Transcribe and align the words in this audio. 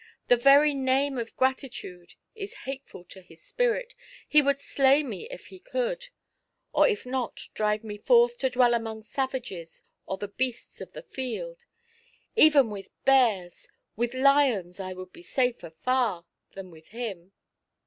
The 0.29 0.35
very 0.35 0.73
name 0.73 1.19
of 1.19 1.37
Gratitude 1.37 2.15
is 2.33 2.55
hateful 2.65 3.03
to 3.03 3.21
his 3.21 3.43
spirit, 3.43 3.93
he 4.27 4.41
would 4.41 4.59
slay 4.59 5.03
me 5.03 5.27
if 5.29 5.45
he 5.45 5.59
could; 5.59 6.07
or 6.73 6.87
if 6.87 7.05
not, 7.05 7.39
drive 7.53 7.83
me 7.83 7.99
forth 7.99 8.39
to 8.39 8.49
dwell 8.49 8.73
among 8.73 9.03
savages 9.03 9.83
or 10.07 10.17
the 10.17 10.27
beasts 10.29 10.81
of 10.81 10.93
the 10.93 11.03
field. 11.03 11.67
Even 12.35 12.71
with 12.71 12.89
bears— 13.05 13.67
with 13.95 14.15
lions 14.15 14.79
I 14.79 14.93
would 14.93 15.13
be 15.13 15.21
safer 15.21 15.69
far 15.69 16.25
than 16.55 16.71
with 16.71 16.87
him 16.87 17.33